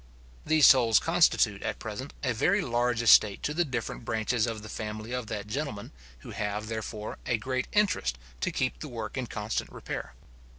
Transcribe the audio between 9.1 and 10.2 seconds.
in constant repair.